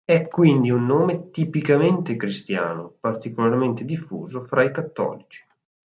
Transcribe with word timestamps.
È 0.03 0.27
quindi 0.27 0.71
un 0.71 0.87
nome 0.87 1.29
tipicamente 1.29 2.15
cristiano, 2.15 2.89
particolarmente 2.99 3.85
diffuso 3.85 4.41
fra 4.41 4.63
i 4.63 4.71
cattolici. 4.73 5.45